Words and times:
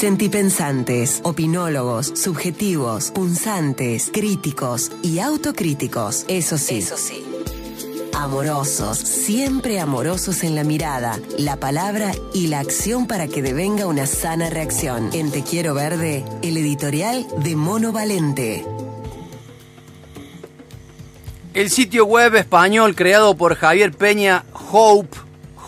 Sentipensantes, 0.00 1.20
opinólogos, 1.24 2.06
subjetivos, 2.14 3.10
punzantes, 3.10 4.10
críticos 4.10 4.90
y 5.02 5.18
autocríticos. 5.18 6.24
Eso 6.26 6.56
sí. 6.56 6.78
Eso 6.78 6.96
sí. 6.96 7.22
Amorosos, 8.14 8.96
siempre 8.96 9.78
amorosos 9.78 10.42
en 10.42 10.54
la 10.54 10.64
mirada, 10.64 11.20
la 11.36 11.56
palabra 11.56 12.12
y 12.32 12.46
la 12.46 12.60
acción 12.60 13.06
para 13.06 13.28
que 13.28 13.42
devenga 13.42 13.86
una 13.86 14.06
sana 14.06 14.48
reacción. 14.48 15.10
En 15.12 15.30
Te 15.30 15.42
Quiero 15.42 15.74
Verde, 15.74 16.24
el 16.40 16.56
editorial 16.56 17.26
de 17.44 17.56
Mono 17.56 17.92
Valente. 17.92 18.64
El 21.52 21.68
sitio 21.68 22.06
web 22.06 22.36
español 22.36 22.94
creado 22.94 23.36
por 23.36 23.54
Javier 23.54 23.92
Peña, 23.92 24.46
Hope, 24.72 25.18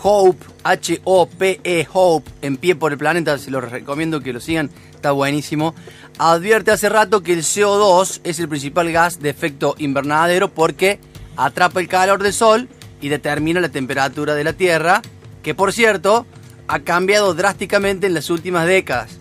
Hope, 0.05 0.45
H-O-P-E, 0.63 1.87
Hope, 1.93 2.29
en 2.41 2.57
pie 2.57 2.75
por 2.75 2.91
el 2.91 2.97
planeta, 2.97 3.37
se 3.37 3.49
lo 3.49 3.61
recomiendo 3.61 4.19
que 4.19 4.33
lo 4.33 4.41
sigan, 4.41 4.69
está 4.93 5.13
buenísimo. 5.13 5.73
Advierte 6.17 6.71
hace 6.71 6.89
rato 6.89 7.23
que 7.23 7.31
el 7.31 7.43
CO2 7.43 8.19
es 8.25 8.37
el 8.39 8.49
principal 8.49 8.91
gas 8.91 9.21
de 9.21 9.29
efecto 9.29 9.75
invernadero 9.77 10.53
porque 10.53 10.99
atrapa 11.37 11.79
el 11.79 11.87
calor 11.87 12.21
del 12.21 12.33
sol 12.33 12.67
y 12.99 13.07
determina 13.07 13.61
la 13.61 13.69
temperatura 13.69 14.35
de 14.35 14.43
la 14.43 14.51
Tierra, 14.51 15.01
que 15.41 15.55
por 15.55 15.71
cierto 15.71 16.25
ha 16.67 16.79
cambiado 16.79 17.33
drásticamente 17.33 18.05
en 18.05 18.13
las 18.13 18.29
últimas 18.29 18.67
décadas. 18.67 19.17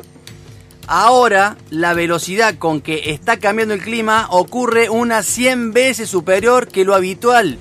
Ahora 0.89 1.59
la 1.71 1.95
velocidad 1.95 2.57
con 2.59 2.81
que 2.81 3.13
está 3.13 3.39
cambiando 3.39 3.75
el 3.75 3.83
clima 3.83 4.27
ocurre 4.31 4.91
unas 4.91 5.27
100 5.27 5.73
veces 5.73 6.11
superior 6.11 6.67
que 6.67 6.85
lo 6.85 6.97
habitual. 6.97 7.57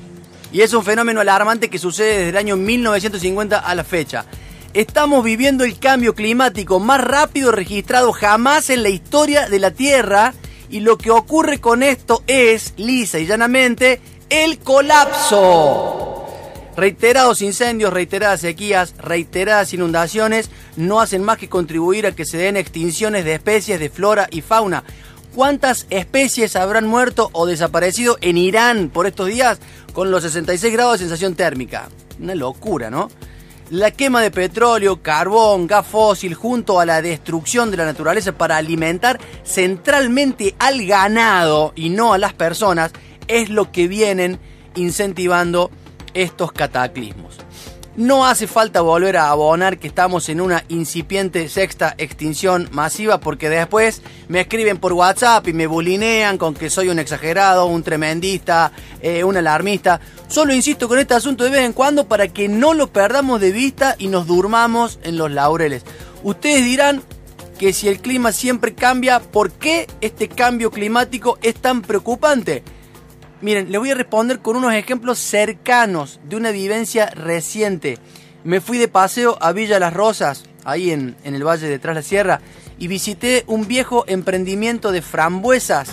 Y 0.51 0.61
es 0.61 0.73
un 0.73 0.83
fenómeno 0.83 1.21
alarmante 1.21 1.69
que 1.69 1.79
sucede 1.79 2.17
desde 2.17 2.29
el 2.29 2.37
año 2.37 2.57
1950 2.57 3.59
a 3.59 3.75
la 3.75 3.83
fecha. 3.83 4.25
Estamos 4.73 5.23
viviendo 5.23 5.63
el 5.63 5.79
cambio 5.79 6.15
climático 6.15 6.79
más 6.79 7.01
rápido 7.01 7.51
registrado 7.51 8.11
jamás 8.11 8.69
en 8.69 8.83
la 8.83 8.89
historia 8.89 9.49
de 9.49 9.59
la 9.59 9.71
Tierra 9.71 10.33
y 10.69 10.79
lo 10.79 10.97
que 10.97 11.11
ocurre 11.11 11.59
con 11.59 11.83
esto 11.83 12.23
es, 12.27 12.73
lisa 12.77 13.19
y 13.19 13.25
llanamente, 13.25 13.99
el 14.29 14.59
colapso. 14.59 16.07
Reiterados 16.77 17.41
incendios, 17.41 17.91
reiteradas 17.91 18.41
sequías, 18.41 18.95
reiteradas 18.97 19.73
inundaciones 19.73 20.49
no 20.77 21.01
hacen 21.01 21.23
más 21.23 21.37
que 21.37 21.49
contribuir 21.49 22.07
a 22.07 22.13
que 22.13 22.25
se 22.25 22.37
den 22.37 22.55
extinciones 22.55 23.25
de 23.25 23.33
especies 23.35 23.79
de 23.79 23.89
flora 23.89 24.27
y 24.31 24.41
fauna. 24.41 24.83
¿Cuántas 25.35 25.87
especies 25.89 26.57
habrán 26.57 26.87
muerto 26.87 27.29
o 27.31 27.45
desaparecido 27.45 28.17
en 28.19 28.37
Irán 28.37 28.89
por 28.89 29.07
estos 29.07 29.27
días 29.27 29.59
con 29.93 30.11
los 30.11 30.23
66 30.23 30.73
grados 30.73 30.93
de 30.93 31.05
sensación 31.05 31.35
térmica? 31.35 31.87
Una 32.19 32.35
locura, 32.35 32.89
¿no? 32.89 33.09
La 33.69 33.91
quema 33.91 34.21
de 34.21 34.29
petróleo, 34.29 35.01
carbón, 35.01 35.67
gas 35.67 35.87
fósil 35.87 36.33
junto 36.33 36.81
a 36.81 36.85
la 36.85 37.01
destrucción 37.01 37.71
de 37.71 37.77
la 37.77 37.85
naturaleza 37.85 38.33
para 38.33 38.57
alimentar 38.57 39.21
centralmente 39.45 40.53
al 40.59 40.85
ganado 40.85 41.71
y 41.77 41.89
no 41.89 42.11
a 42.11 42.17
las 42.17 42.33
personas 42.33 42.91
es 43.29 43.49
lo 43.49 43.71
que 43.71 43.87
vienen 43.87 44.37
incentivando 44.75 45.71
estos 46.13 46.51
cataclismos. 46.51 47.37
No 47.97 48.25
hace 48.25 48.47
falta 48.47 48.79
volver 48.79 49.17
a 49.17 49.31
abonar 49.31 49.77
que 49.77 49.87
estamos 49.87 50.29
en 50.29 50.39
una 50.39 50.63
incipiente 50.69 51.49
sexta 51.49 51.93
extinción 51.97 52.69
masiva 52.71 53.19
porque 53.19 53.49
después 53.49 54.01
me 54.29 54.39
escriben 54.39 54.77
por 54.77 54.93
WhatsApp 54.93 55.45
y 55.49 55.53
me 55.53 55.67
bulinean 55.67 56.37
con 56.37 56.53
que 56.53 56.69
soy 56.69 56.87
un 56.87 56.99
exagerado, 56.99 57.65
un 57.65 57.83
tremendista, 57.83 58.71
eh, 59.01 59.25
un 59.25 59.35
alarmista. 59.35 59.99
Solo 60.29 60.53
insisto 60.53 60.87
con 60.87 60.99
este 60.99 61.15
asunto 61.15 61.43
de 61.43 61.49
vez 61.49 61.65
en 61.65 61.73
cuando 61.73 62.07
para 62.07 62.29
que 62.29 62.47
no 62.47 62.73
lo 62.73 62.87
perdamos 62.87 63.41
de 63.41 63.51
vista 63.51 63.97
y 63.99 64.07
nos 64.07 64.25
durmamos 64.25 64.97
en 65.03 65.17
los 65.17 65.29
laureles. 65.29 65.83
Ustedes 66.23 66.63
dirán 66.63 67.03
que 67.59 67.73
si 67.73 67.89
el 67.89 67.99
clima 67.99 68.31
siempre 68.31 68.73
cambia, 68.73 69.19
¿por 69.19 69.51
qué 69.51 69.87
este 69.99 70.29
cambio 70.29 70.71
climático 70.71 71.37
es 71.41 71.55
tan 71.55 71.81
preocupante? 71.81 72.63
Miren, 73.41 73.71
le 73.71 73.79
voy 73.79 73.89
a 73.89 73.95
responder 73.95 74.39
con 74.39 74.55
unos 74.55 74.73
ejemplos 74.73 75.17
cercanos 75.17 76.19
de 76.29 76.35
una 76.35 76.51
vivencia 76.51 77.07
reciente. 77.07 77.97
Me 78.43 78.61
fui 78.61 78.77
de 78.77 78.87
paseo 78.87 79.35
a 79.41 79.51
Villa 79.51 79.79
Las 79.79 79.93
Rosas, 79.93 80.43
ahí 80.63 80.91
en, 80.91 81.15
el 81.23 81.43
Valle 81.43 81.67
de 81.67 81.79
Tras 81.79 81.95
la 81.95 82.03
Sierra, 82.03 82.41
y 82.77 82.87
visité 82.87 83.43
un 83.47 83.67
viejo 83.67 84.05
emprendimiento 84.07 84.91
de 84.91 85.01
frambuesas 85.01 85.89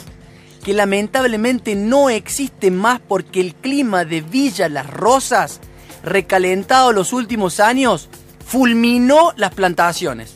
que 0.62 0.75
lamentablemente 0.75 1.75
no 1.75 2.11
existe 2.11 2.71
más 2.71 3.00
porque 3.00 3.41
el 3.41 3.55
clima 3.55 4.05
de 4.05 4.21
Villa 4.21 4.69
Las 4.69 4.91
Rosas, 4.91 5.61
recalentado 6.03 6.93
los 6.93 7.15
últimos 7.15 7.61
años, 7.61 8.11
fulminó 8.45 9.33
las 9.37 9.55
plantaciones. 9.55 10.34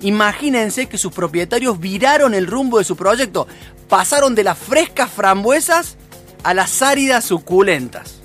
Imagínense 0.00 0.86
que 0.86 0.98
sus 0.98 1.12
propietarios 1.12 1.78
viraron 1.78 2.34
el 2.34 2.48
rumbo 2.48 2.78
de 2.78 2.84
su 2.84 2.96
proyecto, 2.96 3.46
pasaron 3.88 4.34
de 4.34 4.42
las 4.42 4.58
frescas 4.58 5.08
frambuesas 5.08 5.97
a 6.42 6.54
las 6.54 6.82
áridas 6.82 7.24
suculentas. 7.24 8.20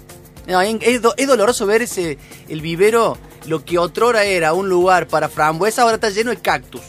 es, 0.47 1.27
doloroso 1.27 1.65
ver 1.65 1.83
ese, 1.83 2.17
el 2.49 2.61
vivero, 2.61 3.17
lo 3.45 3.65
que 3.65 3.77
otrora 3.77 4.23
era 4.23 4.53
un 4.53 4.69
lugar 4.69 5.07
para 5.07 5.29
frambuesa, 5.29 5.83
ahora 5.83 5.95
está 5.95 6.09
lleno 6.09 6.31
de 6.31 6.37
cactus. 6.37 6.81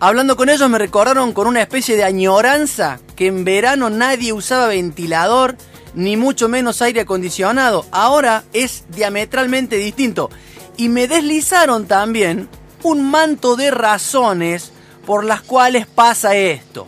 Hablando 0.00 0.36
con 0.36 0.48
ellos 0.48 0.68
me 0.68 0.78
recordaron 0.78 1.32
con 1.32 1.46
una 1.46 1.62
especie 1.62 1.96
de 1.96 2.04
añoranza 2.04 3.00
que 3.16 3.26
en 3.26 3.44
verano 3.44 3.90
nadie 3.90 4.32
usaba 4.32 4.66
ventilador, 4.66 5.56
ni 5.94 6.16
mucho 6.16 6.48
menos 6.48 6.82
aire 6.82 7.02
acondicionado. 7.02 7.86
Ahora 7.90 8.44
es 8.52 8.84
diametralmente 8.88 9.76
distinto. 9.76 10.30
Y 10.76 10.88
me 10.88 11.06
deslizaron 11.06 11.86
también 11.86 12.48
un 12.82 13.10
manto 13.10 13.56
de 13.56 13.70
razones 13.70 14.72
por 15.06 15.24
las 15.24 15.42
cuales 15.42 15.86
pasa 15.86 16.36
esto. 16.36 16.86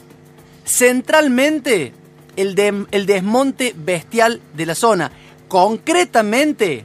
Centralmente, 0.65 1.95
el, 2.37 3.07
desmonte 3.07 3.75
bestial 3.77 4.41
de 4.55 4.67
la 4.67 4.75
zona. 4.75 5.11
Concretamente, 5.49 6.85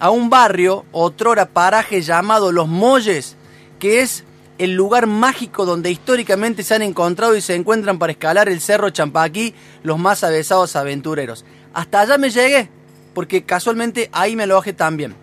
a 0.00 0.10
un 0.10 0.30
barrio, 0.30 0.84
otrora 0.92 1.46
paraje 1.46 2.02
llamado 2.02 2.52
Los 2.52 2.68
Molles, 2.68 3.36
que 3.78 4.00
es 4.00 4.24
el 4.58 4.74
lugar 4.74 5.06
mágico 5.06 5.64
donde 5.64 5.90
históricamente 5.90 6.62
se 6.62 6.74
han 6.74 6.82
encontrado 6.82 7.36
y 7.36 7.40
se 7.40 7.54
encuentran 7.54 7.98
para 7.98 8.12
escalar 8.12 8.48
el 8.48 8.60
cerro 8.60 8.90
Champaquí 8.90 9.54
los 9.82 9.98
más 9.98 10.24
avesados 10.24 10.74
aventureros. 10.76 11.44
Hasta 11.72 12.00
allá 12.00 12.18
me 12.18 12.30
llegué, 12.30 12.68
porque 13.14 13.44
casualmente 13.44 14.10
ahí 14.12 14.34
me 14.34 14.46
lo 14.46 14.56
bajé 14.56 14.72
también. 14.72 15.14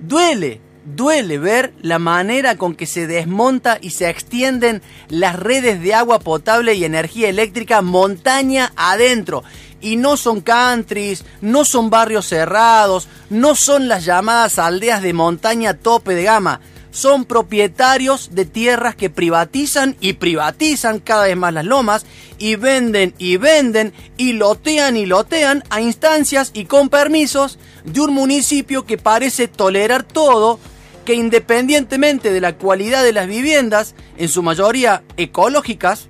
Duele, 0.00 0.60
duele 0.86 1.38
ver 1.38 1.74
la 1.82 1.98
manera 1.98 2.56
con 2.56 2.74
que 2.74 2.86
se 2.86 3.06
desmonta 3.06 3.78
y 3.80 3.90
se 3.90 4.08
extienden 4.08 4.82
las 5.08 5.36
redes 5.36 5.82
de 5.82 5.94
agua 5.94 6.20
potable 6.20 6.74
y 6.74 6.84
energía 6.84 7.28
eléctrica 7.28 7.82
montaña 7.82 8.72
adentro. 8.76 9.42
Y 9.80 9.96
no 9.96 10.16
son 10.16 10.40
countries, 10.40 11.24
no 11.42 11.64
son 11.64 11.90
barrios 11.90 12.26
cerrados, 12.26 13.08
no 13.28 13.54
son 13.54 13.88
las 13.88 14.04
llamadas 14.04 14.58
aldeas 14.58 15.02
de 15.02 15.12
montaña 15.12 15.74
tope 15.74 16.14
de 16.14 16.22
gama. 16.22 16.60
Son 16.92 17.26
propietarios 17.26 18.30
de 18.32 18.46
tierras 18.46 18.94
que 18.94 19.10
privatizan 19.10 19.96
y 20.00 20.14
privatizan 20.14 20.98
cada 20.98 21.24
vez 21.24 21.36
más 21.36 21.52
las 21.52 21.66
lomas 21.66 22.06
y 22.38 22.56
venden 22.56 23.12
y 23.18 23.36
venden 23.36 23.92
y 24.16 24.32
lotean 24.32 24.96
y 24.96 25.04
lotean 25.04 25.62
a 25.68 25.82
instancias 25.82 26.52
y 26.54 26.64
con 26.64 26.88
permisos 26.88 27.58
de 27.84 28.00
un 28.00 28.14
municipio 28.14 28.86
que 28.86 28.96
parece 28.96 29.46
tolerar 29.46 30.04
todo 30.04 30.58
que 31.06 31.14
independientemente 31.14 32.30
de 32.30 32.42
la 32.42 32.58
cualidad 32.58 33.02
de 33.02 33.14
las 33.14 33.26
viviendas, 33.26 33.94
en 34.18 34.28
su 34.28 34.42
mayoría 34.42 35.02
ecológicas, 35.16 36.08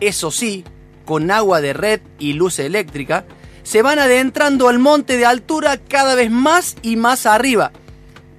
eso 0.00 0.32
sí, 0.32 0.64
con 1.04 1.30
agua 1.30 1.60
de 1.60 1.74
red 1.74 2.00
y 2.18 2.32
luz 2.32 2.58
eléctrica, 2.58 3.24
se 3.62 3.82
van 3.82 4.00
adentrando 4.00 4.68
al 4.68 4.80
monte 4.80 5.16
de 5.16 5.26
altura 5.26 5.76
cada 5.76 6.16
vez 6.16 6.30
más 6.30 6.74
y 6.82 6.96
más 6.96 7.26
arriba. 7.26 7.70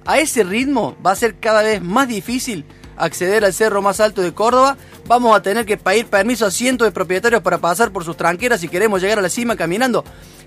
A 0.04 0.18
ese 0.18 0.42
ritmo 0.42 0.96
va 1.04 1.12
a 1.12 1.16
ser 1.16 1.36
cada 1.36 1.62
vez 1.62 1.80
más 1.80 2.08
difícil 2.08 2.66
acceder 2.96 3.44
al 3.44 3.54
cerro 3.54 3.80
más 3.80 4.00
alto 4.00 4.20
de 4.20 4.34
Córdoba. 4.34 4.76
Vamos 5.06 5.36
a 5.36 5.42
tener 5.42 5.64
que 5.64 5.76
pedir 5.76 6.06
permiso 6.06 6.44
a 6.44 6.50
cientos 6.50 6.86
de 6.86 6.92
propietarios 6.92 7.42
para 7.42 7.58
pasar 7.58 7.92
por 7.92 8.04
sus 8.04 8.16
tranqueras 8.16 8.60
si 8.60 8.68
queremos 8.68 9.00
llegar 9.00 9.20
a 9.20 9.22
la 9.22 9.30
cima 9.30 9.56
caminando. 9.56 10.04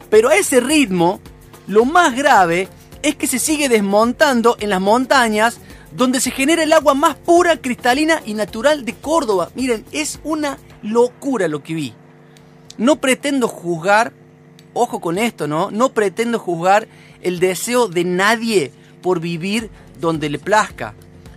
Pero 0.10 0.30
a 0.30 0.36
ese 0.36 0.60
ritmo, 0.60 1.22
lo 1.68 1.86
más 1.86 2.16
grave 2.16 2.68
es 3.06 3.16
que 3.16 3.28
se 3.28 3.38
sigue 3.38 3.70
desmontando 3.70 4.58
en 4.60 4.72
las 4.72 4.82
montañas 4.82 5.60
donde 5.96 6.20
se 6.20 6.32
genera 6.32 6.64
el 6.64 6.74
agua 6.74 6.96
más 6.96 7.16
pura, 7.16 7.56
cristalina 7.56 8.20
y 8.26 8.34
natural 8.34 8.84
de 8.84 8.96
Córdoba. 8.96 9.52
Miren, 9.54 9.86
es 9.92 10.20
una 10.24 10.58
locura 10.82 11.48
lo 11.48 11.62
que 11.62 11.76
vi. 11.76 11.94
No 12.80 12.96
pretendo 12.96 13.48
juzgar, 13.48 14.12
ojo 14.74 15.02
con 15.02 15.20
esto, 15.20 15.48
¿no? 15.48 15.70
No 15.70 15.90
pretendo 15.90 16.40
juzgar 16.40 16.88
el 17.22 17.40
deseo 17.40 17.88
de 17.90 18.06
nadie 18.06 18.72
por 19.04 19.20
vivir 19.20 19.70
donde 20.02 20.32
le 20.32 20.40
plazca. 20.40 20.96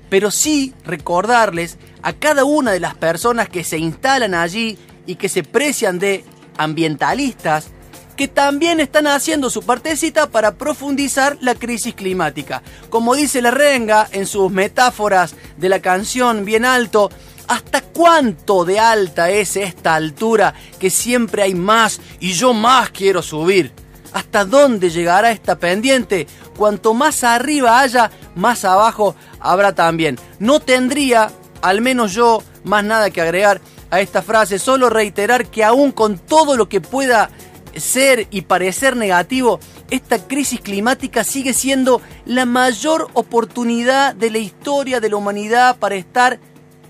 Pero 0.09 0.31
sí 0.31 0.73
recordarles 0.87 1.76
a 2.00 2.15
cada 2.15 2.44
una 2.44 2.73
de 2.73 2.81
las 2.81 2.94
personas 2.94 3.50
que 3.50 3.62
se 3.62 3.76
instalan 3.76 4.32
allí 4.32 4.79
y 5.05 5.17
que 5.17 5.29
se 5.29 5.43
precian 5.43 5.99
de 5.99 6.25
ambientalistas 6.56 7.73
que 8.19 8.26
también 8.26 8.81
están 8.81 9.06
haciendo 9.06 9.49
su 9.49 9.62
partecita 9.62 10.29
para 10.29 10.56
profundizar 10.56 11.38
la 11.41 11.55
crisis 11.55 11.94
climática. 11.94 12.65
Como 12.91 13.15
dice 13.15 13.41
la 13.41 13.53
renga 13.53 14.09
en 14.11 14.26
sus 14.26 14.50
metáforas 14.50 15.37
de 15.56 15.69
la 15.69 15.81
canción 15.81 16.44
Bien 16.44 16.67
Alto, 16.67 17.11
¿Hasta 17.47 17.81
cuánto 17.81 18.67
de 18.67 18.79
alta 18.79 19.31
es 19.31 19.56
esta 19.56 19.94
altura 19.94 20.53
que 20.79 20.91
siempre 20.91 21.43
hay 21.43 21.55
más 21.55 21.99
y 22.20 22.35
yo 22.35 22.53
más 22.53 22.91
quiero 22.91 23.23
subir? 23.23 23.73
¿Hasta 24.12 24.44
dónde 24.44 24.91
llegará 24.91 25.31
esta 25.31 25.59
pendiente? 25.59 26.26
Cuanto 26.59 26.93
más 26.93 27.25
arriba 27.25 27.81
haya, 27.81 28.11
más 28.35 28.67
abajo 28.67 29.17
habrá 29.41 29.75
también. 29.75 30.19
No 30.38 30.61
tendría, 30.61 31.31
al 31.62 31.81
menos 31.81 32.12
yo, 32.12 32.43
más 32.65 32.85
nada 32.85 33.09
que 33.09 33.23
agregar 33.23 33.62
a 33.91 34.00
esta 34.00 34.20
frase, 34.20 34.59
solo 34.59 34.91
reiterar 34.91 35.47
que 35.47 35.65
aún 35.65 35.93
con 35.93 36.19
todo 36.19 36.55
lo 36.55 36.69
que 36.69 36.82
pueda 36.82 37.31
ser 37.76 38.26
y 38.31 38.43
parecer 38.43 38.97
negativo, 38.97 39.61
esta 39.91 40.19
crisis 40.26 40.61
climática 40.61 41.25
sigue 41.25 41.53
siendo 41.55 42.00
la 42.26 42.44
mayor 42.44 43.09
oportunidad 43.15 44.15
de 44.15 44.31
la 44.31 44.38
historia 44.38 45.00
de 45.00 45.11
la 45.11 45.17
humanidad 45.17 45.79
para 45.79 45.97
estar 45.97 46.38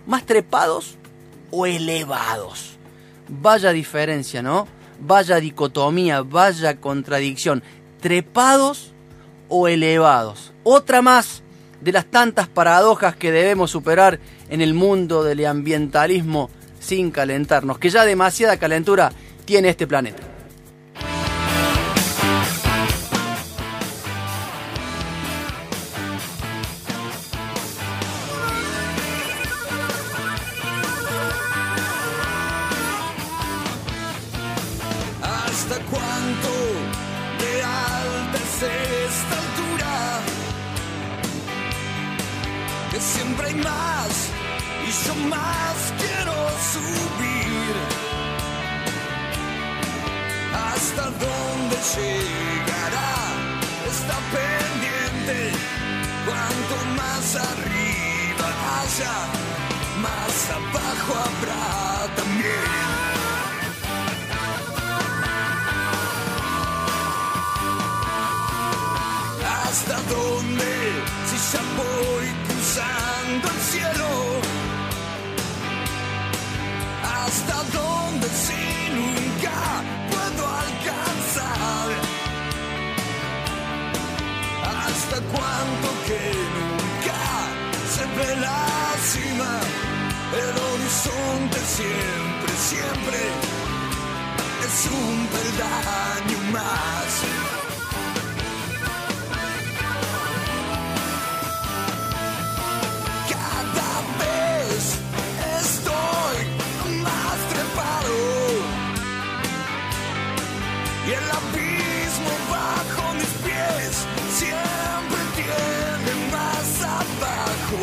más 0.06 0.25
trepados 0.25 0.96
o 1.50 1.66
elevados. 1.66 2.78
Vaya 3.28 3.72
diferencia, 3.72 4.42
¿no? 4.42 4.66
Vaya 5.00 5.36
dicotomía, 5.36 6.22
vaya 6.22 6.80
contradicción. 6.80 7.62
Trepados 8.00 8.92
o 9.48 9.69
elevados. 9.69 10.52
Otra 10.64 11.02
más 11.02 11.42
de 11.80 11.92
las 11.92 12.06
tantas 12.06 12.48
paradojas 12.48 13.16
que 13.16 13.30
debemos 13.30 13.70
superar 13.70 14.19
en 14.48 14.60
el 14.60 14.75
mundo 14.75 15.22
del 15.22 15.44
ambientalismo 15.46 16.50
sin 16.80 17.10
calentarnos, 17.10 17.78
que 17.78 17.90
ya 17.90 18.04
demasiada 18.04 18.56
calentura 18.56 19.12
tiene 19.44 19.69
este 19.69 19.86
planeta. 19.86 20.38
siempre 43.00 43.48
hay 43.48 43.54
más 43.54 44.28
y 44.86 45.06
yo 45.06 45.14
más 45.28 45.76
quiero 45.98 46.34
subir. 46.72 47.74
¿Hasta 50.72 51.02
dónde 51.02 51.76
llegará? 51.94 53.14
Está 53.90 54.16
pendiente. 54.34 55.52
Cuanto 56.26 56.74
más 56.96 57.36
arriba 57.36 58.48
haya, 58.80 59.16
más 60.02 60.36
abajo 60.58 61.12
habrá 61.26 62.14
también. 62.16 62.78
¿Hasta 69.62 69.96
dónde? 70.02 70.70
Si 71.28 71.36
ya 71.52 71.62
voy 71.76 72.17
mirando 73.38 73.61
cielo. 73.70 74.08
Hasta 77.02 77.55
donde 77.76 78.29
si 78.29 78.64
nunca 78.94 79.82
puedo 80.11 80.49
alcanzar. 80.49 81.88
Hasta 84.64 85.17
cuánto 85.32 85.88
que 86.06 86.20
nunca 86.56 87.23
se 87.94 88.05
ve 88.17 88.40
la 88.40 88.67
cima. 89.12 89.61
El 90.40 90.55
horizonte 90.69 91.58
siempre, 91.76 92.52
siempre 92.69 93.19
es 94.64 94.87
un 94.87 95.26
peldaño 95.26 96.52
más. 96.52 97.57
y 111.08 111.12
el 111.12 111.25
abismo 111.40 112.32
bajo 112.50 113.14
mis 113.14 113.32
pies 113.43 114.06
siempre 114.40 115.20
tiene 115.37 116.12
más 116.31 116.82
abajo. 116.82 117.81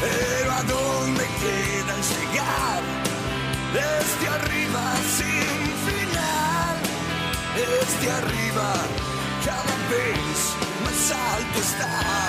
Pero 0.00 0.52
a 0.52 0.62
dónde 0.62 1.24
quedan 1.42 2.00
llegar 2.12 2.82
desde 3.74 4.28
arriba 4.28 4.82
sin 5.18 5.60
final, 5.88 6.76
desde 7.54 8.10
arriba 8.12 8.72
cada 9.44 9.76
vez 9.92 10.38
más 10.84 11.10
alto 11.12 11.58
está. 11.60 12.28